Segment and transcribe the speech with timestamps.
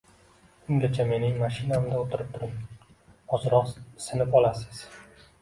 [0.75, 2.57] Ungacha mening mashinamda oʻtirib turing,
[3.39, 4.83] ozroq isinib olasiz